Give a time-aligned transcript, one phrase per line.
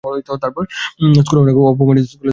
[1.19, 2.27] স্কুলে অনেক অপমানিত হয়েছি আমি!